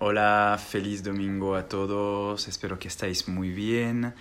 Hola, 0.00 0.58
feliz 0.58 1.04
domingo 1.04 1.54
a 1.54 1.68
todos, 1.68 2.48
espero 2.48 2.80
que 2.80 2.88
estáis 2.88 3.28
muy 3.28 3.50
bien. 3.50 4.12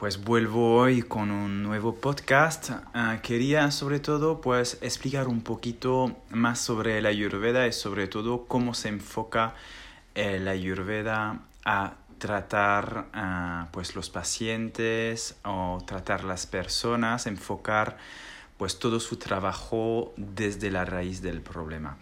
Pues 0.00 0.24
vuelvo 0.24 0.74
hoy 0.74 1.02
con 1.02 1.30
un 1.30 1.62
nuevo 1.62 1.94
podcast. 1.94 2.72
Ah, 2.92 3.20
quería 3.22 3.70
sobre 3.70 4.00
todo 4.00 4.40
pues 4.40 4.78
explicar 4.80 5.28
un 5.28 5.42
poquito 5.42 6.16
más 6.30 6.58
sobre 6.58 7.00
la 7.00 7.10
ayurveda 7.10 7.68
y 7.68 7.72
sobre 7.72 8.08
todo 8.08 8.46
cómo 8.46 8.74
se 8.74 8.88
enfoca 8.88 9.54
eh, 10.16 10.40
la 10.40 10.50
ayurveda 10.50 11.38
a 11.64 11.94
tratar 12.18 13.06
uh, 13.14 13.70
pues 13.70 13.94
los 13.94 14.10
pacientes 14.10 15.36
o 15.44 15.78
tratar 15.86 16.24
las 16.24 16.46
personas, 16.46 17.28
enfocar 17.28 17.96
pues 18.58 18.80
todo 18.80 18.98
su 18.98 19.18
trabajo 19.18 20.12
desde 20.16 20.72
la 20.72 20.84
raíz 20.84 21.22
del 21.22 21.42
problema 21.42 21.96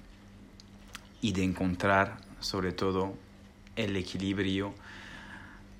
y 1.21 1.33
de 1.33 1.45
encontrar 1.45 2.28
sobre 2.41 2.73
todo 2.73 3.15
el 3.77 3.97
equilibrio 3.97 4.75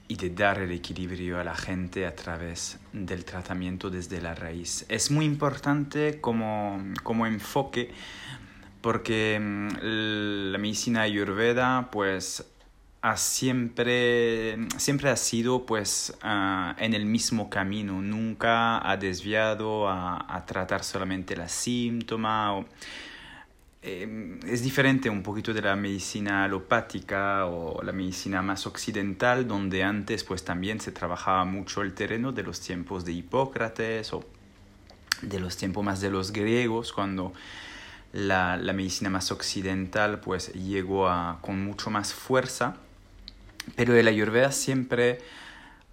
y 0.09 0.17
de 0.17 0.31
dar 0.31 0.59
el 0.59 0.73
equilibrio 0.73 1.39
a 1.39 1.45
la 1.45 1.55
gente 1.55 2.07
a 2.07 2.17
través 2.17 2.79
del 2.93 3.25
tratamiento 3.25 3.91
desde 3.91 4.21
la 4.21 4.35
raíz. 4.35 4.87
Es 4.89 5.11
muy 5.11 5.27
importante 5.27 6.21
como, 6.21 6.83
como 7.03 7.27
enfoque 7.27 7.91
porque 8.81 9.39
mm, 9.39 9.69
la 10.53 10.59
medicina 10.59 11.03
ayurveda 11.03 11.91
pues 11.93 12.45
ha 13.03 13.17
siempre, 13.17 14.57
siempre 14.77 15.11
ha 15.11 15.17
sido 15.17 15.67
pues 15.67 16.17
uh, 16.25 16.73
en 16.79 16.95
el 16.95 17.05
mismo 17.05 17.51
camino, 17.51 18.01
nunca 18.01 18.91
ha 18.91 18.97
desviado 18.97 19.89
a, 19.89 20.25
a 20.35 20.47
tratar 20.47 20.83
solamente 20.83 21.37
la 21.37 21.49
síntoma. 21.49 22.55
O, 22.55 22.65
eh, 23.81 24.39
es 24.47 24.63
diferente 24.63 25.09
un 25.09 25.23
poquito 25.23 25.55
de 25.55 25.63
la 25.63 25.77
medicina 25.77 26.45
alopática 26.45 27.47
o 27.47 27.83
la 27.83 27.93
medicina 27.93 28.43
más 28.43 28.67
occidental, 28.67 29.47
donde 29.47 29.85
antes 29.85 30.25
pues 30.25 30.45
también 30.45 30.81
se 30.81 30.91
trabajaba 30.91 31.45
mucho 31.45 31.83
el 31.83 31.95
terreno 31.95 32.33
de 32.33 32.43
los 32.43 32.61
tiempos 32.61 33.05
de 33.05 33.13
Hipócrates 33.13 34.13
o 34.13 34.25
de 35.23 35.39
los 35.39 35.57
tiempos 35.57 35.85
más 35.85 36.01
de 36.01 36.11
los 36.11 36.33
griegos, 36.33 36.93
cuando 36.93 37.33
la, 38.13 38.57
la 38.57 38.73
medicina 38.73 39.11
más 39.11 39.31
occidental 39.31 40.21
pues 40.21 40.53
llegó 40.55 41.09
a, 41.09 41.39
con 41.41 41.63
mucho 41.65 41.91
más 41.91 42.13
fuerza, 42.13 42.77
pero 43.77 44.01
la 44.01 44.11
Ayurveda 44.11 44.51
siempre 44.51 45.19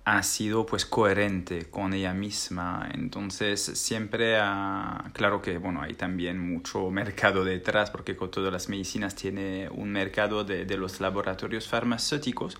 ha 0.05 0.21
sido 0.21 0.67
pues 0.67 0.85
coherente 0.85 1.65
con 1.65 1.93
ella 1.93 2.13
misma. 2.13 2.89
Entonces 2.93 3.59
siempre 3.59 4.37
ha, 4.39 5.09
claro 5.13 5.41
que 5.41 5.57
bueno 5.57 5.81
hay 5.81 5.95
también 5.95 6.39
mucho 6.39 6.89
mercado 6.91 7.43
detrás 7.43 7.89
porque 7.89 8.15
con 8.15 8.29
todas 8.31 8.53
las 8.53 8.69
medicinas 8.69 9.15
tiene 9.15 9.67
un 9.69 9.91
mercado 9.91 10.43
de, 10.43 10.65
de 10.65 10.77
los 10.77 11.01
laboratorios 11.01 11.67
farmacéuticos. 11.67 12.57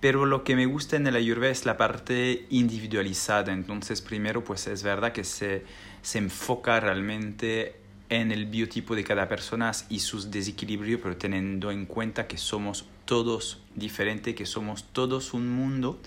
Pero 0.00 0.26
lo 0.26 0.42
que 0.42 0.56
me 0.56 0.66
gusta 0.66 0.96
en 0.96 1.06
el 1.06 1.14
ayurveda 1.14 1.52
es 1.52 1.64
la 1.64 1.76
parte 1.76 2.46
individualizada. 2.50 3.52
Entonces 3.52 4.00
primero 4.00 4.42
pues 4.42 4.66
es 4.66 4.82
verdad 4.82 5.12
que 5.12 5.24
se, 5.24 5.64
se 6.00 6.18
enfoca 6.18 6.80
realmente 6.80 7.76
en 8.08 8.32
el 8.32 8.46
biotipo 8.46 8.94
de 8.94 9.04
cada 9.04 9.28
persona 9.28 9.72
y 9.90 10.00
sus 10.00 10.30
desequilibrios 10.30 11.00
pero 11.02 11.16
teniendo 11.16 11.70
en 11.70 11.86
cuenta 11.86 12.26
que 12.26 12.36
somos 12.36 12.86
todos 13.06 13.62
diferentes 13.74 14.34
que 14.34 14.44
somos 14.44 14.84
todos 14.92 15.32
un 15.32 15.48
mundo 15.48 15.98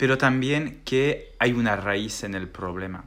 pero 0.00 0.16
también 0.16 0.80
que 0.86 1.34
hay 1.38 1.52
una 1.52 1.76
raíz 1.76 2.24
en 2.24 2.34
el 2.34 2.48
problema. 2.48 3.04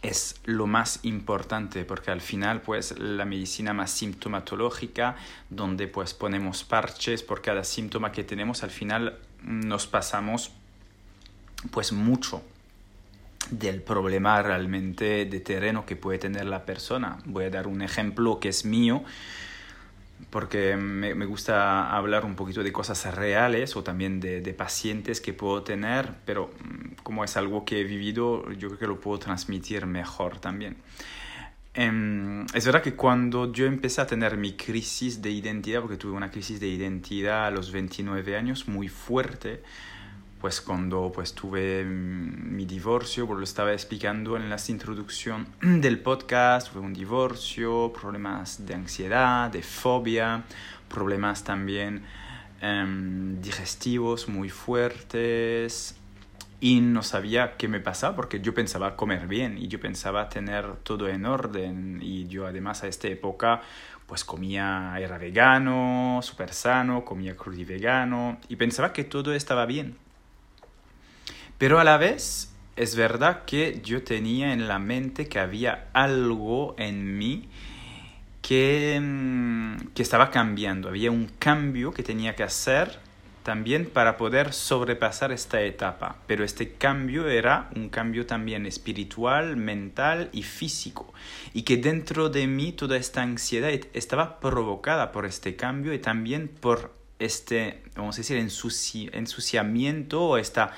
Es 0.00 0.36
lo 0.46 0.66
más 0.66 1.00
importante 1.02 1.84
porque 1.84 2.10
al 2.10 2.22
final 2.22 2.62
pues 2.62 2.98
la 2.98 3.26
medicina 3.26 3.74
más 3.74 3.90
sintomatológica 3.90 5.14
donde 5.50 5.88
pues 5.88 6.14
ponemos 6.14 6.64
parches 6.64 7.22
por 7.22 7.42
cada 7.42 7.64
síntoma 7.64 8.12
que 8.12 8.24
tenemos 8.24 8.62
al 8.62 8.70
final 8.70 9.18
nos 9.42 9.86
pasamos 9.86 10.52
pues 11.70 11.92
mucho 11.92 12.42
del 13.50 13.82
problema 13.82 14.40
realmente 14.40 15.26
de 15.26 15.40
terreno 15.40 15.84
que 15.84 15.96
puede 15.96 16.18
tener 16.18 16.46
la 16.46 16.64
persona. 16.64 17.18
Voy 17.26 17.44
a 17.44 17.50
dar 17.50 17.66
un 17.66 17.82
ejemplo 17.82 18.40
que 18.40 18.48
es 18.48 18.64
mío 18.64 19.04
porque 20.30 20.76
me, 20.76 21.14
me, 21.14 21.26
gusta 21.26 21.94
hablar 21.94 22.24
un 22.24 22.34
poquito 22.34 22.62
de 22.62 22.72
cosas 22.72 23.14
reales 23.14 23.76
o 23.76 23.82
también 23.82 24.20
de, 24.20 24.40
de, 24.40 24.54
pacientes 24.54 25.20
que 25.20 25.32
puedo 25.32 25.62
tener, 25.62 26.14
pero 26.24 26.50
mm, 26.64 27.02
como 27.02 27.24
es 27.24 27.36
algo 27.36 27.64
que 27.64 27.80
he 27.80 27.84
vivido, 27.84 28.50
yo 28.52 28.68
creo 28.68 28.78
que 28.78 28.86
lo 28.86 29.00
puedo 29.00 29.18
transmitir 29.18 29.86
mejor 29.86 30.38
también. 30.38 30.76
Eh, 31.74 32.44
es 32.52 32.66
verdad 32.66 32.82
que 32.82 32.94
cuando 32.94 33.52
yo 33.52 33.66
empecé 33.66 34.00
a 34.00 34.06
tener 34.06 34.36
mi 34.36 34.54
crisis 34.54 35.22
de 35.22 35.30
identidad, 35.30 35.80
porque 35.80 35.96
tuve 35.96 36.12
una 36.12 36.30
crisis 36.30 36.60
de 36.60 36.68
identidad 36.68 37.46
a 37.46 37.50
los 37.50 37.72
29 37.72 38.36
años 38.36 38.68
muy 38.68 38.88
fuerte, 38.88 39.62
pues 40.42 40.60
cuando 40.60 41.12
pues 41.14 41.34
tuve 41.34 41.84
mi 41.84 42.66
divorcio, 42.66 43.28
pues 43.28 43.38
lo 43.38 43.44
estaba 43.44 43.72
explicando 43.72 44.36
en 44.36 44.50
la 44.50 44.56
introducción 44.66 45.46
del 45.62 46.00
podcast, 46.00 46.72
fue 46.72 46.80
un 46.80 46.92
divorcio, 46.92 47.92
problemas 47.92 48.66
de 48.66 48.74
ansiedad, 48.74 49.50
de 49.50 49.62
fobia, 49.62 50.42
problemas 50.88 51.44
también 51.44 52.02
um, 52.60 53.40
digestivos 53.40 54.28
muy 54.28 54.48
fuertes. 54.50 55.94
Y 56.58 56.80
no 56.80 57.04
sabía 57.04 57.56
qué 57.56 57.68
me 57.68 57.78
pasaba 57.78 58.16
porque 58.16 58.40
yo 58.40 58.52
pensaba 58.52 58.96
comer 58.96 59.28
bien 59.28 59.58
y 59.58 59.68
yo 59.68 59.78
pensaba 59.78 60.28
tener 60.28 60.74
todo 60.82 61.08
en 61.08 61.24
orden. 61.24 62.00
Y 62.02 62.26
yo 62.26 62.48
además 62.48 62.82
a 62.82 62.88
esta 62.88 63.06
época 63.06 63.62
pues 64.06 64.24
comía, 64.24 64.92
era 64.98 65.18
vegano, 65.18 66.18
súper 66.20 66.52
sano, 66.52 67.04
comía 67.04 67.36
crudo 67.36 67.60
y 67.60 67.64
vegano 67.64 68.38
y 68.48 68.56
pensaba 68.56 68.92
que 68.92 69.04
todo 69.04 69.32
estaba 69.34 69.66
bien 69.66 70.01
pero 71.62 71.78
a 71.78 71.84
la 71.84 71.96
vez 71.96 72.50
es 72.74 72.96
verdad 72.96 73.44
que 73.44 73.80
yo 73.84 74.02
tenía 74.02 74.52
en 74.52 74.66
la 74.66 74.80
mente 74.80 75.28
que 75.28 75.38
había 75.38 75.86
algo 75.92 76.74
en 76.76 77.16
mí 77.16 77.48
que, 78.40 78.98
mm, 79.00 79.92
que 79.94 80.02
estaba 80.02 80.32
cambiando. 80.32 80.88
Había 80.88 81.12
un 81.12 81.30
cambio 81.38 81.92
que 81.92 82.02
tenía 82.02 82.34
que 82.34 82.42
hacer 82.42 82.98
también 83.44 83.86
para 83.86 84.16
poder 84.16 84.52
sobrepasar 84.52 85.30
esta 85.30 85.62
etapa. 85.62 86.16
Pero 86.26 86.42
este 86.42 86.72
cambio 86.72 87.28
era 87.28 87.70
un 87.76 87.90
cambio 87.90 88.26
también 88.26 88.66
espiritual, 88.66 89.56
mental 89.56 90.30
y 90.32 90.42
físico. 90.42 91.14
Y 91.54 91.62
que 91.62 91.76
dentro 91.76 92.28
de 92.28 92.48
mí 92.48 92.72
toda 92.72 92.96
esta 92.96 93.22
ansiedad 93.22 93.70
estaba 93.92 94.40
provocada 94.40 95.12
por 95.12 95.26
este 95.26 95.54
cambio 95.54 95.94
y 95.94 96.00
también 96.00 96.48
por 96.48 96.92
este, 97.20 97.84
vamos 97.94 98.16
a 98.16 98.18
decir, 98.18 98.36
ensuciamiento 98.36 100.24
o 100.24 100.38
esta 100.38 100.72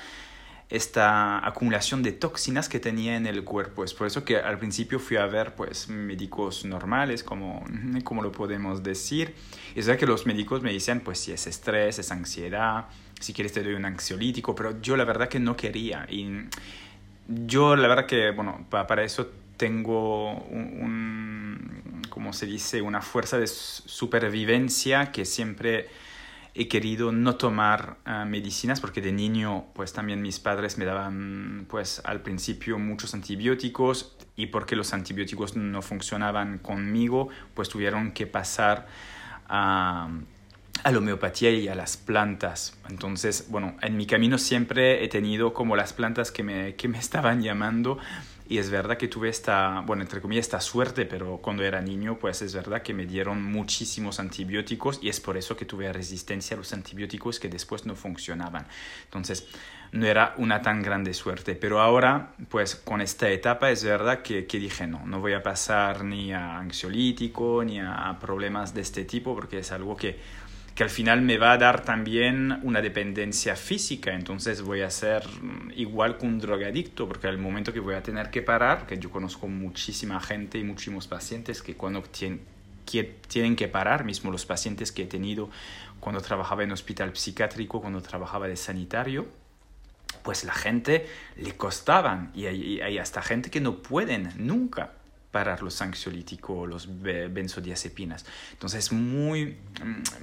esta 0.69 1.45
acumulación 1.45 2.01
de 2.01 2.11
toxinas 2.11 2.69
que 2.69 2.79
tenía 2.79 3.15
en 3.15 3.27
el 3.27 3.43
cuerpo. 3.43 3.83
Es 3.83 3.93
por 3.93 4.07
eso 4.07 4.23
que 4.25 4.37
al 4.37 4.57
principio 4.57 4.99
fui 4.99 5.17
a 5.17 5.25
ver 5.27 5.53
pues 5.55 5.89
médicos 5.89 6.65
normales, 6.65 7.23
como, 7.23 7.63
como 8.03 8.23
lo 8.23 8.31
podemos 8.31 8.81
decir. 8.81 9.35
Y 9.75 9.79
es 9.79 9.85
verdad 9.85 9.99
que 9.99 10.07
los 10.07 10.25
médicos 10.25 10.61
me 10.61 10.73
decían 10.73 11.01
pues 11.01 11.19
si 11.19 11.31
es 11.31 11.45
estrés, 11.45 11.99
es 11.99 12.11
ansiedad, 12.11 12.85
si 13.19 13.33
quieres 13.33 13.53
te 13.53 13.63
doy 13.63 13.73
un 13.73 13.85
ansiolítico, 13.85 14.55
pero 14.55 14.81
yo 14.81 14.97
la 14.97 15.05
verdad 15.05 15.29
que 15.29 15.39
no 15.39 15.55
quería. 15.55 16.07
Y 16.09 16.27
yo 17.27 17.75
la 17.75 17.87
verdad 17.87 18.05
que, 18.07 18.31
bueno, 18.31 18.65
para 18.69 19.03
eso 19.03 19.27
tengo 19.57 20.33
un, 20.33 20.79
un 20.81 22.01
como 22.09 22.33
se 22.33 22.45
dice, 22.45 22.81
una 22.81 23.01
fuerza 23.01 23.37
de 23.37 23.47
supervivencia 23.47 25.11
que 25.11 25.25
siempre 25.25 25.89
he 26.57 26.69
querido 26.69 27.11
no 27.11 27.35
tomar 27.35 27.97
uh, 28.07 28.25
medicinas 28.25 28.79
porque 28.79 29.01
de 29.01 29.11
niño 29.11 29.65
pues 29.73 29.91
también 29.91 30.21
mis 30.21 30.39
padres 30.39 30.77
me 30.77 30.85
daban 30.85 31.65
pues 31.69 32.01
al 32.05 32.21
principio 32.21 32.79
muchos 32.79 33.13
antibióticos 33.13 34.15
y 34.37 34.47
porque 34.47 34.77
los 34.77 34.93
antibióticos 34.93 35.57
no 35.57 35.81
funcionaban 35.81 36.59
conmigo 36.59 37.27
pues 37.53 37.67
tuvieron 37.67 38.13
que 38.13 38.25
pasar 38.25 38.87
a, 39.49 40.09
a 40.83 40.91
la 40.91 40.97
homeopatía 40.97 41.51
y 41.51 41.67
a 41.67 41.75
las 41.75 41.97
plantas. 41.97 42.77
Entonces, 42.89 43.47
bueno, 43.49 43.75
en 43.81 43.97
mi 43.97 44.05
camino 44.05 44.37
siempre 44.37 45.03
he 45.03 45.07
tenido 45.07 45.53
como 45.53 45.75
las 45.75 45.93
plantas 45.93 46.31
que 46.31 46.43
me, 46.43 46.75
que 46.75 46.87
me 46.87 46.97
estaban 47.05 47.41
llamando 47.41 47.97
y 48.47 48.59
es 48.59 48.69
verdad 48.69 48.97
que 48.97 49.07
tuve 49.07 49.29
esta, 49.29 49.81
bueno, 49.85 50.03
entre 50.03 50.21
comillas, 50.21 50.45
esta 50.45 50.61
suerte, 50.61 51.05
pero 51.05 51.37
cuando 51.37 51.63
era 51.63 51.81
niño, 51.81 52.19
pues 52.19 52.41
es 52.41 52.53
verdad 52.53 52.81
que 52.81 52.93
me 52.93 53.05
dieron 53.05 53.43
muchísimos 53.43 54.19
antibióticos 54.19 54.99
y 55.01 55.09
es 55.09 55.19
por 55.19 55.37
eso 55.37 55.57
que 55.57 55.65
tuve 55.65 55.91
resistencia 55.91 56.55
a 56.55 56.57
los 56.57 56.71
antibióticos 56.73 57.39
que 57.39 57.49
después 57.49 57.85
no 57.85 57.95
funcionaban. 57.95 58.67
Entonces, 59.05 59.47
no 59.91 60.05
era 60.05 60.35
una 60.37 60.61
tan 60.61 60.81
grande 60.81 61.13
suerte. 61.13 61.55
Pero 61.55 61.79
ahora, 61.79 62.33
pues 62.49 62.75
con 62.75 63.01
esta 63.01 63.29
etapa 63.29 63.71
es 63.71 63.83
verdad 63.83 64.21
que, 64.21 64.45
que 64.45 64.59
dije, 64.59 64.85
no, 64.85 65.05
no 65.05 65.19
voy 65.19 65.33
a 65.33 65.41
pasar 65.41 66.03
ni 66.03 66.33
a 66.33 66.57
ansiolítico 66.57 67.63
ni 67.63 67.79
a 67.79 68.17
problemas 68.19 68.73
de 68.73 68.81
este 68.81 69.05
tipo 69.05 69.33
porque 69.33 69.59
es 69.59 69.71
algo 69.71 69.95
que 69.95 70.19
que 70.75 70.83
al 70.83 70.89
final 70.89 71.21
me 71.21 71.37
va 71.37 71.53
a 71.53 71.57
dar 71.57 71.85
también 71.85 72.59
una 72.63 72.81
dependencia 72.81 73.55
física, 73.55 74.13
entonces 74.13 74.61
voy 74.61 74.81
a 74.81 74.89
ser 74.89 75.23
igual 75.73 76.17
que 76.17 76.25
un 76.25 76.37
drogadicto, 76.37 77.07
porque 77.07 77.27
al 77.27 77.37
momento 77.37 77.71
que 77.71 77.79
voy 77.79 77.95
a 77.95 78.03
tener 78.03 78.29
que 78.29 78.41
parar, 78.41 78.85
que 78.85 78.99
yo 78.99 79.09
conozco 79.09 79.47
muchísima 79.47 80.19
gente 80.19 80.57
y 80.57 80.65
muchísimos 80.65 81.07
pacientes 81.07 81.61
que 81.61 81.75
cuando 81.75 82.03
que 82.11 83.03
tienen 83.27 83.55
que 83.55 83.69
parar, 83.69 84.03
mismo 84.03 84.31
los 84.31 84.45
pacientes 84.45 84.91
que 84.91 85.03
he 85.03 85.07
tenido 85.07 85.49
cuando 86.01 86.21
trabajaba 86.21 86.63
en 86.63 86.73
hospital 86.73 87.15
psiquiátrico, 87.15 87.79
cuando 87.79 88.01
trabajaba 88.01 88.49
de 88.49 88.57
sanitario, 88.57 89.27
pues 90.23 90.43
la 90.43 90.53
gente 90.53 91.07
le 91.37 91.53
costaban. 91.53 92.31
Y 92.35 92.45
hay 92.47 92.97
hasta 92.97 93.21
gente 93.21 93.49
que 93.49 93.61
no 93.61 93.77
pueden 93.77 94.33
nunca 94.35 94.91
parar 95.35 95.61
los 95.61 95.81
ansiolíticos 95.81 96.69
los 96.69 96.87
benzodiazepinas. 97.01 98.25
Entonces 98.53 98.85
es 98.85 98.93
muy, 98.93 99.57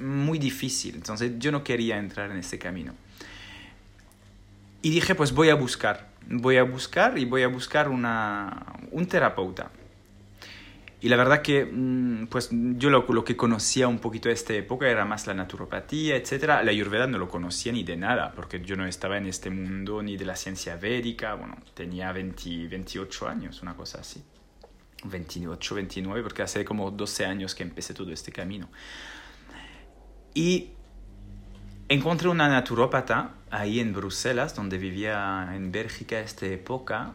muy 0.00 0.38
difícil. 0.38 0.94
Entonces 0.94 1.32
yo 1.38 1.52
no 1.52 1.62
quería 1.62 1.98
entrar 1.98 2.30
en 2.30 2.38
ese 2.38 2.58
camino. 2.58 2.94
Y 4.80 4.88
dije, 4.88 5.14
pues 5.14 5.32
voy 5.32 5.50
a 5.50 5.54
buscar, 5.54 6.08
voy 6.30 6.56
a 6.56 6.62
buscar 6.62 7.18
y 7.18 7.26
voy 7.26 7.42
a 7.42 7.48
buscar 7.48 7.90
una, 7.90 8.64
un 8.90 9.04
terapeuta. 9.04 9.70
Y 11.02 11.10
la 11.10 11.16
verdad 11.16 11.42
que, 11.42 11.66
mm, 11.66 12.28
pues 12.28 12.48
yo 12.50 12.88
lo, 12.88 13.04
lo, 13.06 13.22
que 13.22 13.36
conocía 13.36 13.88
un 13.88 13.98
poquito 13.98 14.30
de 14.30 14.34
esta 14.34 14.54
época 14.54 14.88
era 14.88 15.04
más 15.04 15.26
la 15.26 15.34
naturopatía, 15.34 16.16
etc. 16.16 16.44
La 16.64 16.70
ayurveda 16.70 17.06
no 17.06 17.18
lo 17.18 17.28
conocía 17.28 17.72
ni 17.72 17.84
de 17.84 17.98
nada, 17.98 18.32
porque 18.34 18.62
yo 18.62 18.76
no 18.76 18.86
estaba 18.86 19.18
en 19.18 19.26
este 19.26 19.50
mundo 19.50 20.02
ni 20.02 20.16
de 20.16 20.24
la 20.24 20.36
ciencia 20.36 20.76
védica. 20.76 21.34
Bueno, 21.34 21.58
tenía 21.74 22.12
20, 22.12 22.68
28 22.68 23.28
años, 23.28 23.60
una 23.60 23.74
cosa 23.74 24.00
así. 24.00 24.24
28, 25.04 25.74
29, 25.74 26.22
porque 26.22 26.42
hace 26.42 26.64
como 26.64 26.90
12 26.90 27.26
años 27.26 27.54
que 27.54 27.62
empecé 27.62 27.94
todo 27.94 28.12
este 28.12 28.32
camino. 28.32 28.68
Y 30.34 30.70
encontré 31.88 32.28
una 32.28 32.48
naturópata 32.48 33.34
ahí 33.50 33.80
en 33.80 33.92
Bruselas, 33.92 34.54
donde 34.54 34.78
vivía 34.78 35.50
en 35.54 35.72
Bélgica 35.72 36.20
esta 36.20 36.46
época, 36.46 37.14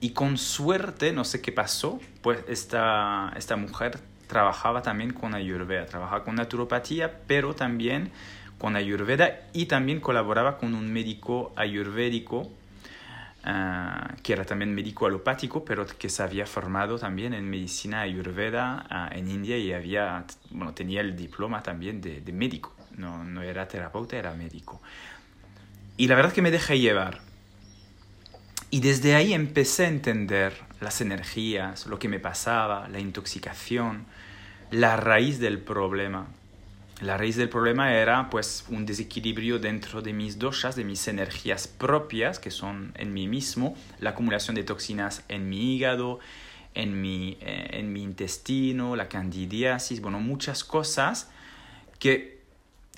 y 0.00 0.10
con 0.10 0.38
suerte, 0.38 1.12
no 1.12 1.24
sé 1.24 1.40
qué 1.40 1.52
pasó, 1.52 2.00
pues 2.22 2.44
esta, 2.48 3.32
esta 3.36 3.56
mujer 3.56 3.98
trabajaba 4.28 4.82
también 4.82 5.12
con 5.12 5.34
Ayurveda, 5.34 5.86
trabajaba 5.86 6.24
con 6.24 6.36
naturopatía, 6.36 7.20
pero 7.26 7.54
también 7.54 8.12
con 8.58 8.76
Ayurveda 8.76 9.40
y 9.52 9.66
también 9.66 10.00
colaboraba 10.00 10.58
con 10.58 10.74
un 10.74 10.92
médico 10.92 11.52
ayurvédico 11.56 12.50
ah, 13.44 14.14
que 14.22 14.32
era 14.32 14.44
también 14.44 14.74
médico 14.74 15.06
alopático, 15.06 15.64
pero 15.64 15.86
que 15.86 16.08
se 16.08 16.22
había 16.22 16.46
formado 16.46 16.98
también 16.98 17.34
en 17.34 17.48
medicina 17.48 18.00
ayurveda 18.02 18.86
ah, 18.88 19.10
en 19.12 19.28
India 19.28 19.56
y 19.56 19.72
había, 19.72 20.24
bueno, 20.50 20.74
tenía 20.74 21.00
el 21.00 21.16
diploma 21.16 21.62
también 21.62 22.00
de, 22.00 22.20
de 22.20 22.32
médico, 22.32 22.74
no, 22.96 23.24
no 23.24 23.42
era 23.42 23.66
terapeuta, 23.68 24.16
era 24.16 24.34
médico. 24.34 24.80
Y 25.96 26.06
la 26.06 26.14
verdad 26.14 26.30
es 26.30 26.34
que 26.34 26.42
me 26.42 26.50
dejé 26.50 26.78
llevar. 26.78 27.20
Y 28.70 28.80
desde 28.80 29.14
ahí 29.14 29.32
empecé 29.32 29.86
a 29.86 29.88
entender 29.88 30.52
las 30.80 31.00
energías, 31.00 31.86
lo 31.86 31.98
que 31.98 32.08
me 32.08 32.20
pasaba, 32.20 32.86
la 32.88 33.00
intoxicación, 33.00 34.06
la 34.70 34.96
raíz 34.96 35.38
del 35.38 35.58
problema. 35.58 36.28
La 37.00 37.16
raíz 37.16 37.36
del 37.36 37.48
problema 37.48 37.94
era 37.94 38.28
pues 38.28 38.64
un 38.70 38.84
desequilibrio 38.84 39.60
dentro 39.60 40.02
de 40.02 40.12
mis 40.12 40.38
doshas, 40.38 40.74
de 40.74 40.82
mis 40.82 41.06
energías 41.06 41.68
propias, 41.68 42.40
que 42.40 42.50
son 42.50 42.92
en 42.96 43.12
mí 43.12 43.28
mismo, 43.28 43.76
la 44.00 44.10
acumulación 44.10 44.56
de 44.56 44.64
toxinas 44.64 45.22
en 45.28 45.48
mi 45.48 45.76
hígado, 45.76 46.18
en 46.74 47.00
mi, 47.00 47.38
eh, 47.40 47.68
en 47.74 47.92
mi 47.92 48.02
intestino, 48.02 48.96
la 48.96 49.08
candidiasis, 49.08 50.00
bueno, 50.00 50.18
muchas 50.18 50.64
cosas 50.64 51.30
que 52.00 52.37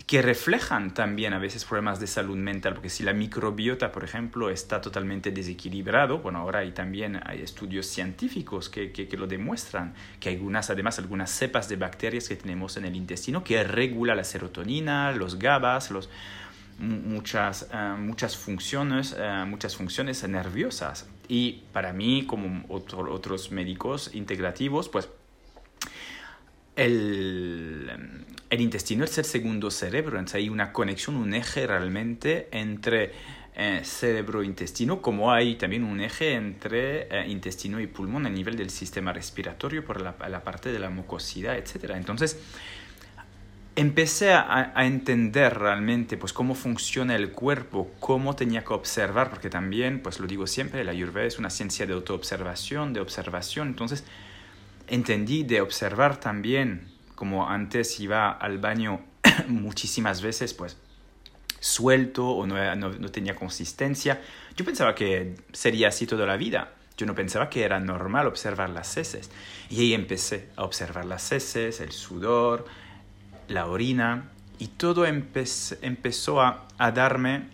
que 0.06 0.22
reflejan 0.22 0.92
también 0.94 1.32
a 1.32 1.38
veces 1.38 1.64
problemas 1.64 2.00
de 2.00 2.06
salud 2.06 2.36
mental, 2.36 2.74
porque 2.74 2.88
si 2.90 3.02
la 3.02 3.12
microbiota, 3.12 3.92
por 3.92 4.04
ejemplo, 4.04 4.50
está 4.50 4.80
totalmente 4.80 5.30
desequilibrado, 5.30 6.18
bueno, 6.18 6.40
ahora 6.40 6.60
hay 6.60 6.72
también 6.72 7.20
hay 7.24 7.42
estudios 7.42 7.86
científicos 7.86 8.68
que, 8.68 8.92
que, 8.92 9.16
lo 9.16 9.26
demuestran, 9.26 9.94
que 10.18 10.30
hay 10.30 10.36
algunas, 10.36 10.70
además, 10.70 10.98
algunas 10.98 11.30
cepas 11.30 11.68
de 11.68 11.76
bacterias 11.76 12.28
que 12.28 12.36
tenemos 12.36 12.76
en 12.76 12.86
el 12.86 12.96
intestino 12.96 13.44
que 13.44 13.62
regula 13.62 14.14
la 14.14 14.24
serotonina, 14.24 15.12
los 15.12 15.38
GABAs, 15.38 15.90
los, 15.90 16.08
muchas, 16.78 17.68
eh, 17.72 17.94
muchas, 17.98 18.36
funciones, 18.36 19.14
eh, 19.18 19.44
muchas 19.46 19.76
funciones 19.76 20.26
nerviosas. 20.26 21.08
Y 21.28 21.62
para 21.72 21.92
mí, 21.92 22.24
como 22.26 22.64
otros 22.68 23.52
médicos 23.52 24.10
integrativos, 24.14 24.88
pues 24.88 25.08
el, 26.80 27.90
el 28.48 28.60
intestino 28.60 29.04
es 29.04 29.16
el 29.18 29.24
segundo 29.24 29.70
cerebro, 29.70 30.18
entonces 30.18 30.36
hay 30.36 30.48
una 30.48 30.72
conexión, 30.72 31.16
un 31.16 31.34
eje 31.34 31.66
realmente 31.66 32.48
entre 32.52 33.12
eh, 33.54 33.82
cerebro-intestino, 33.84 35.02
como 35.02 35.30
hay 35.30 35.56
también 35.56 35.84
un 35.84 36.00
eje 36.00 36.32
entre 36.32 37.02
eh, 37.10 37.28
intestino 37.28 37.80
y 37.80 37.86
pulmón 37.86 38.24
a 38.24 38.30
nivel 38.30 38.56
del 38.56 38.70
sistema 38.70 39.12
respiratorio 39.12 39.84
por 39.84 40.00
la, 40.00 40.14
parte 40.42 40.72
de 40.72 40.78
la 40.78 40.88
mucosidad, 40.88 41.56
etc. 41.58 41.92
Entonces, 41.96 42.38
empecé 43.76 44.32
a, 44.32 44.72
a, 44.74 44.86
entender 44.86 45.58
realmente 45.58 46.16
pues, 46.16 46.32
cómo 46.32 46.54
funciona 46.54 47.14
el 47.14 47.32
cuerpo, 47.32 47.90
cómo 48.00 48.34
tenía 48.34 48.64
que 48.64 48.72
observar, 48.72 49.28
porque 49.28 49.50
también, 49.50 50.00
pues 50.00 50.18
lo 50.18 50.26
digo 50.26 50.46
siempre, 50.46 50.82
la 50.82 50.92
Ayurveda 50.92 51.26
es 51.26 51.38
una 51.38 51.50
ciencia 51.50 51.86
de 51.86 51.92
autoobservación, 51.92 52.94
de 52.94 53.00
observación, 53.00 53.68
entonces 53.68 54.04
entendí 54.90 55.44
de 55.44 55.60
observar 55.60 56.18
también, 56.18 56.88
como 57.14 57.48
antes 57.48 57.98
iba 58.00 58.30
al 58.30 58.58
baño 58.58 59.00
muchísimas 59.48 60.20
veces, 60.20 60.52
pues 60.52 60.76
suelto 61.60 62.26
o 62.28 62.46
no, 62.46 62.74
no, 62.76 63.08
tenía 63.10 63.34
consistencia. 63.34 64.20
Yo 64.56 64.64
pensaba 64.64 64.94
que 64.94 65.36
sería 65.52 65.88
así 65.88 66.06
toda 66.06 66.26
la 66.26 66.36
vida. 66.36 66.74
Yo 66.96 67.06
no 67.06 67.14
pensaba 67.14 67.48
que 67.48 67.62
era 67.62 67.80
normal 67.80 68.26
observar 68.26 68.70
las 68.70 68.96
heces. 68.96 69.30
Y 69.70 69.80
ahí 69.80 69.94
empecé 69.94 70.48
a 70.56 70.64
observar 70.64 71.04
las 71.04 71.32
heces, 71.32 71.80
el 71.80 71.92
sudor, 71.92 72.66
la 73.48 73.66
orina, 73.66 74.30
y 74.58 74.66
todo 74.68 75.06
empezó 75.06 76.42
a, 76.42 76.66
a 76.76 76.90
darme 76.92 77.48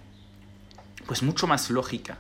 pues 1.06 1.22
mucho 1.22 1.46
más 1.46 1.70
lógica 1.70 2.18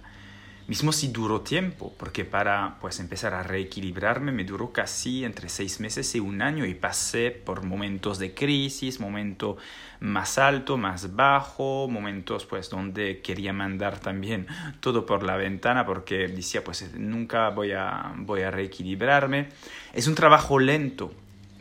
mismo 0.68 0.90
si 0.90 1.08
duró 1.08 1.42
tiempo, 1.42 1.94
porque 1.96 2.24
para 2.24 2.76
pues 2.80 2.98
empezar 2.98 3.34
a 3.34 3.42
reequilibrarme 3.42 4.32
me 4.32 4.44
duró 4.44 4.72
casi 4.72 5.24
entre 5.24 5.48
seis 5.48 5.78
meses 5.78 6.12
y 6.14 6.20
un 6.20 6.42
año 6.42 6.66
y 6.66 6.74
pasé 6.74 7.30
por 7.30 7.64
momentos 7.64 8.18
de 8.18 8.34
crisis, 8.34 8.98
momento 8.98 9.56
más 10.00 10.38
alto, 10.38 10.76
más 10.76 11.14
bajo, 11.14 11.86
momentos 11.88 12.46
pues 12.46 12.68
donde 12.68 13.20
quería 13.20 13.52
mandar 13.52 14.00
también 14.00 14.46
todo 14.80 15.06
por 15.06 15.22
la 15.22 15.36
ventana 15.36 15.86
porque 15.86 16.26
decía 16.26 16.64
pues 16.64 16.92
nunca 16.94 17.50
voy 17.50 17.72
a, 17.72 18.12
voy 18.16 18.42
a 18.42 18.50
reequilibrarme. 18.50 19.48
Es 19.92 20.08
un 20.08 20.16
trabajo 20.16 20.58
lento, 20.58 21.12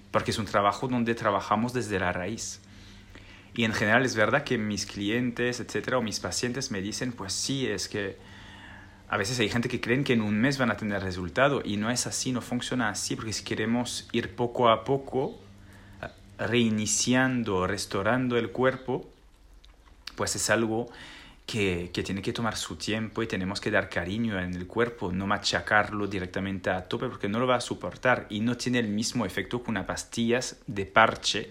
porque 0.10 0.31
es 0.31 0.40
un 0.40 0.46
trabajo 0.46 0.88
donde 0.88 1.13
trabajamos 1.13 1.74
desde 1.74 2.00
la 2.00 2.12
raíz. 2.12 2.62
Y 3.54 3.63
en 3.63 3.74
general 3.74 4.04
es 4.04 4.16
verdad 4.16 4.44
que 4.44 4.57
mis 4.57 4.85
clientes, 4.85 5.59
etcétera, 5.59 5.97
o 5.97 6.02
mis 6.02 6.19
pacientes 6.19 6.71
me 6.71 6.81
dicen, 6.81 7.14
pues 7.14 7.33
sí, 7.33 7.68
es 7.68 7.88
que 7.88 8.18
a 9.07 9.18
veces 9.18 9.40
hay 9.40 9.50
gente 9.50 9.69
que 9.69 9.80
creen 9.80 10.04
que 10.04 10.14
en 10.14 10.21
un 10.21 10.40
mes 10.40 10.57
van 10.57 10.71
a 10.71 10.78
tener 10.78 11.02
resultado 11.04 11.62
y 11.64 11.78
no 11.78 11.92
es 11.92 12.07
así, 12.07 12.31
no 12.31 12.42
funciona 12.42 12.90
así, 12.90 13.16
porque 13.16 13.33
si 13.33 13.44
queremos 13.44 14.07
ir 14.12 14.35
poco 14.35 14.69
a 14.69 14.83
poco 14.83 15.40
reiniciando, 16.38 17.68
restaurando 17.68 18.38
el 18.38 18.52
cuerpo, 18.52 19.07
pues 20.16 20.35
es 20.35 20.50
algo 20.50 20.90
que, 21.45 21.92
que, 21.94 22.02
tiene 22.02 22.21
que 22.21 22.33
tomar 22.33 22.57
su 22.57 22.76
tiempo 22.76 23.21
y 23.21 23.28
tenemos 23.28 23.62
que 23.62 23.69
dar 23.69 23.90
cariño 23.90 24.40
en 24.40 24.56
el 24.56 24.66
cuerpo, 24.66 25.12
no 25.12 25.28
machacarlo 25.28 26.07
directamente 26.07 26.71
a 26.71 26.88
tope 26.88 27.07
porque 27.07 27.30
no 27.30 27.40
lo 27.40 27.45
va 27.45 27.57
a 27.57 27.62
soportar 27.62 28.26
y 28.30 28.40
no 28.40 28.57
tiene 28.57 28.80
el 28.80 28.88
mismo 28.88 29.26
efecto 29.26 29.64
que 29.64 29.69
unas 29.69 29.85
pastillas 29.85 30.57
de 30.66 30.85
parche 30.85 31.50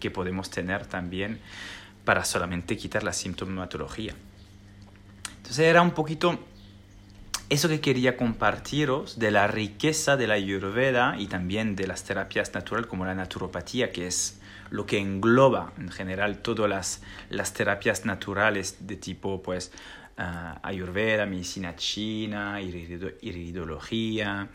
que 0.00 0.10
podemos 0.10 0.50
tener 0.50 0.86
también 0.86 1.40
para 2.04 2.24
solamente 2.24 2.76
quitar 2.76 3.04
la 3.04 3.12
sintomatología. 3.12 4.14
Entonces 5.36 5.60
era 5.60 5.80
un 5.80 5.92
poquito 5.92 6.38
eso 7.48 7.68
que 7.68 7.80
quería 7.80 8.16
compartiros 8.16 9.18
de 9.18 9.30
la 9.30 9.46
riqueza 9.46 10.16
de 10.16 10.26
la 10.26 10.34
ayurveda 10.34 11.16
y 11.18 11.26
también 11.28 11.76
de 11.76 11.86
las 11.86 12.04
terapias 12.04 12.52
naturales 12.54 12.88
como 12.88 13.04
la 13.04 13.14
naturopatía, 13.14 13.92
que 13.92 14.06
es 14.06 14.40
lo 14.70 14.84
que 14.86 14.98
engloba 14.98 15.72
en 15.78 15.90
general 15.90 16.38
todas 16.38 16.68
las, 16.68 17.02
las 17.30 17.54
terapias 17.54 18.04
naturales 18.04 18.78
de 18.86 18.96
tipo 18.96 19.42
pues 19.42 19.70
uh, 20.18 20.58
ayurveda, 20.62 21.26
medicina 21.26 21.76
china, 21.76 22.60
iridología. 22.60 24.48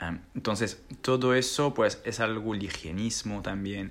Uh, 0.00 0.16
entonces, 0.34 0.82
todo 1.00 1.34
eso 1.34 1.72
pues 1.72 2.00
es 2.04 2.20
algo 2.20 2.54
el 2.54 2.62
higienismo 2.62 3.40
también 3.40 3.90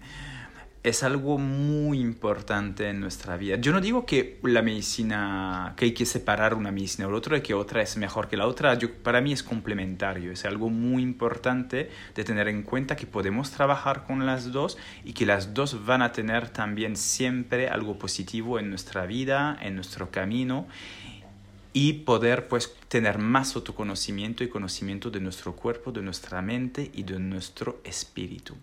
es 0.84 1.04
algo 1.04 1.38
muy 1.38 2.00
importante 2.00 2.90
en 2.90 3.00
nuestra 3.00 3.38
vida. 3.38 3.58
Yo 3.58 3.72
no 3.72 3.82
digo 3.82 4.06
que 4.06 4.40
la 4.44 4.62
medicina, 4.62 5.74
que 5.76 5.86
hay 5.86 5.92
que 5.94 6.06
separar 6.06 6.54
una 6.54 6.72
medicina 6.72 7.08
o 7.08 7.12
la 7.12 7.18
otra 7.18 7.38
y 7.38 7.42
que 7.42 7.54
otra 7.54 7.82
es 7.82 7.98
mejor 7.98 8.28
que 8.28 8.38
la 8.38 8.48
otra. 8.48 8.74
Yo, 8.76 8.94
para 8.94 9.20
mí 9.22 9.34
es 9.34 9.44
complementario. 9.44 10.32
Es 10.32 10.46
algo 10.46 10.70
muy 10.70 11.04
importante 11.04 11.90
de 12.16 12.24
tener 12.24 12.48
en 12.48 12.64
cuenta 12.64 12.96
que 12.96 13.06
podemos 13.06 13.52
trabajar 13.52 14.06
con 14.06 14.26
las 14.26 14.52
dos 14.52 14.78
y 15.04 15.14
que 15.14 15.26
las 15.26 15.54
dos 15.54 15.86
van 15.86 16.02
a 16.02 16.12
tener 16.12 16.50
también 16.50 16.96
siempre 16.96 17.68
algo 17.68 18.00
positivo 18.00 18.60
en 18.60 18.70
nuestra 18.70 19.06
vida, 19.06 19.58
en 19.62 19.76
nuestro 19.76 20.10
camino 20.10 20.68
y 21.74 21.94
poder 21.94 22.48
pues 22.48 22.74
tener 22.88 23.20
más 23.20 23.56
autoconocimiento 23.56 24.44
y 24.44 24.50
conocimiento 24.50 25.12
de 25.12 25.20
nuestro 25.20 25.56
cuerpo, 25.56 25.92
de 25.92 26.02
nuestra 26.02 26.42
mente 26.42 26.90
y 26.94 27.04
de 27.04 27.20
nuestro 27.20 27.82
espíritu. 27.84 28.56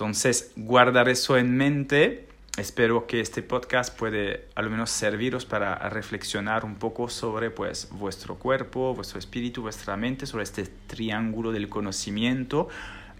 Entonces, 0.00 0.52
guardar 0.56 1.10
eso 1.10 1.36
en 1.36 1.58
mente. 1.58 2.26
Espero 2.56 3.06
que 3.06 3.20
este 3.20 3.42
podcast 3.42 3.94
puede 3.94 4.48
al 4.54 4.70
menos 4.70 4.88
serviros 4.88 5.44
para 5.44 5.76
reflexionar 5.90 6.64
un 6.64 6.76
poco 6.76 7.10
sobre 7.10 7.50
pues, 7.50 7.90
vuestro 7.90 8.36
cuerpo, 8.36 8.94
vuestro 8.94 9.18
espíritu, 9.18 9.60
vuestra 9.60 9.98
mente, 9.98 10.24
sobre 10.24 10.44
este 10.44 10.64
triángulo 10.86 11.52
del 11.52 11.68
conocimiento 11.68 12.70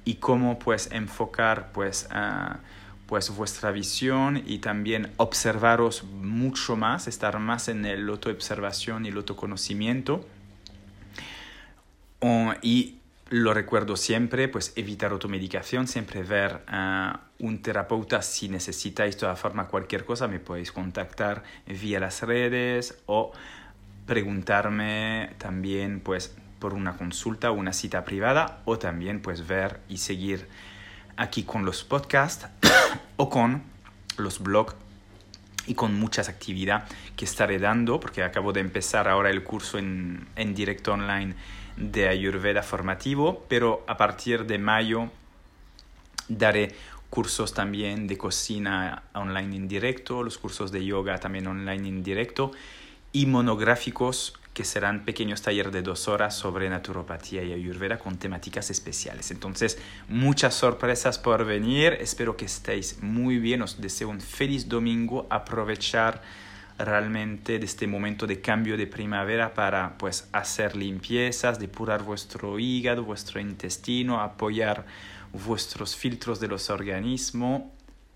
y 0.07 0.15
cómo 0.15 0.59
pues 0.59 0.91
enfocar 0.91 1.71
pues, 1.73 2.09
pues 3.05 3.29
vuestra 3.37 3.73
visión 3.73 4.43
y 4.47 4.61
también 4.61 5.11
observaros 5.19 6.05
mucho 6.05 6.77
más, 6.77 7.09
estar 7.09 7.39
más 7.41 7.69
en 7.69 7.85
el 7.85 8.09
autoobservación 8.09 9.05
y 9.05 9.11
el 9.11 9.19
autoconocimiento. 9.19 10.27
y 12.63 13.00
lo 13.31 13.55
recuerdo 13.55 13.97
siempre, 13.97 14.49
pues 14.49 14.73
evitar 14.75 15.13
automedicación, 15.13 15.87
siempre 15.87 16.25
ver 16.25 16.63
a 16.67 17.21
un 17.39 17.63
terapeuta 17.63 18.23
si 18.23 18.49
necesitáis 18.49 19.15
de 19.15 19.21
toda 19.21 19.37
forma 19.37 19.69
cualquier 19.69 20.05
cosa, 20.05 20.27
me 20.27 20.41
podéis 20.41 20.73
contactar 20.73 21.45
vía 21.67 22.01
las 22.01 22.23
redes 22.23 22.99
o 23.07 23.33
preguntarme 24.05 25.31
también 25.39 26.01
pues 26.01 26.35
por 26.59 26.75
una 26.75 26.97
consulta 26.97 27.53
una 27.53 27.73
cita 27.73 28.05
privada 28.05 28.61
o 28.65 28.79
también 28.79 29.23
pues 29.23 29.47
ver 29.47 29.81
y 29.89 29.99
seguir 29.99 30.49
aquí 31.17 31.45
con 31.45 31.65
los 31.65 31.85
podcasts 31.85 32.49
o 33.17 33.31
con 33.31 33.63
los 34.17 34.41
blogs 34.41 34.75
y 35.69 35.75
con 35.75 35.95
muchas 35.95 36.29
actividades 36.29 36.91
que 37.15 37.25
estaré 37.25 37.61
dando 37.61 38.01
porque 38.01 38.25
acabo 38.25 38.53
de 38.53 38.61
empezar 38.61 39.07
ahora 39.07 39.31
el 39.31 39.45
curso 39.45 39.79
en, 39.79 40.27
en 40.35 40.55
directo 40.55 40.93
online 40.93 41.37
de 41.81 42.09
Ayurveda 42.09 42.63
formativo, 42.63 43.45
pero 43.49 43.83
a 43.89 43.97
partir 43.97 44.47
de 44.47 44.59
mayo 44.59 45.11
daré 46.29 46.75
cursos 47.09 47.53
también 47.53 48.07
de 48.07 48.17
cocina 48.17 49.03
online 49.15 49.57
en 49.57 49.69
directo, 49.69 50.23
los 50.23 50.39
cursos 50.39 50.71
de 50.71 50.85
yoga 50.85 51.19
también 51.19 51.49
online 51.49 51.89
en 51.89 52.03
directo 52.05 52.53
y 53.13 53.27
monográficos 53.27 54.35
que 54.55 54.65
serán 54.65 55.05
pequeños 55.05 55.43
talleres 55.43 55.73
de 55.73 55.83
dos 55.83 56.09
horas 56.09 56.37
sobre 56.37 56.69
naturopatía 56.69 57.43
y 57.43 57.53
ayurveda 57.53 57.99
con 57.99 58.19
temáticas 58.19 58.71
especiales. 58.71 59.31
Entonces, 59.31 59.79
muchas 60.09 60.55
sorpresas 60.55 61.19
por 61.19 61.45
venir. 61.45 61.97
Espero 62.01 62.37
que 62.37 62.47
estéis 62.47 63.01
muy 63.01 63.39
bien. 63.39 63.63
Os 63.63 63.81
deseo 63.81 64.09
un 64.09 64.21
feliz 64.21 64.69
domingo. 64.69 65.27
Aprovechar 65.31 66.21
realmente 66.85 67.59
de 67.59 67.65
este 67.65 67.87
momento 67.87 68.27
de 68.27 68.41
cambio 68.41 68.77
de 68.77 68.87
primavera 68.87 69.55
para 69.55 69.97
pues 69.99 70.29
hacer 70.33 70.77
limpiezas, 70.77 71.59
depurar 71.59 72.03
vuestro 72.03 72.59
hígado, 72.59 73.05
vuestro 73.05 73.41
intestino, 73.41 74.21
apoyar 74.21 74.87
vuestros 75.33 75.97
filtros 75.97 76.41
de 76.41 76.49
los 76.49 76.71
organismos 76.71 77.63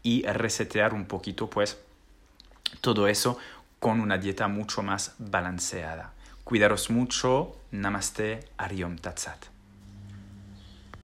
y 0.02 0.23
resetear 0.26 0.94
un 0.94 1.06
poquito 1.06 1.49
pues 1.49 1.78
todo 2.80 3.09
eso 3.09 3.38
con 3.78 4.00
una 4.00 4.18
dieta 4.18 4.49
mucho 4.49 4.83
más 4.83 5.14
balanceada. 5.18 6.12
Cuidaros 6.44 6.90
mucho. 6.90 7.56
Namaste. 7.71 8.40
Ariom 8.59 8.97
Tatsat. 8.97 9.53